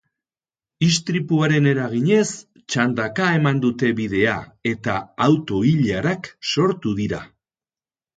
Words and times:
Istripuaren 0.85 1.65
eraginez, 1.71 2.23
txandaka 2.73 3.27
eman 3.41 3.59
dute 3.65 3.91
bidea, 3.99 4.37
eta 4.71 4.95
auto-ilarak 5.27 6.31
sortu 6.53 6.95
dira. 7.03 7.21